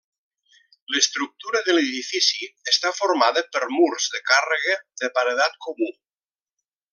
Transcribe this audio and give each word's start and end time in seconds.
L'estructura 0.93 1.59
de 1.67 1.75
l'edifici 1.75 2.49
està 2.73 2.93
formada 3.01 3.43
per 3.57 3.63
murs 3.75 4.09
de 4.15 4.23
càrrega 4.31 4.79
de 5.03 5.11
paredat 5.19 5.61
comú. 5.69 5.93